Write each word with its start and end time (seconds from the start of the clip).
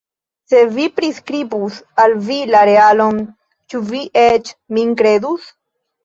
Se 0.51 0.59
mi 0.75 0.85
priskribus 0.99 1.75
al 2.03 2.15
vi 2.29 2.37
la 2.55 2.61
realon, 2.69 3.19
ĉu 3.73 3.81
vi 3.91 4.01
eĉ 4.23 4.49
min 4.79 4.95
kredus? 5.03 5.45